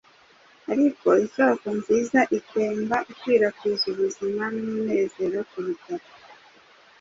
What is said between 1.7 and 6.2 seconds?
nziza itemba ikwirakwiza ubuzima n’umunezero ku butaka.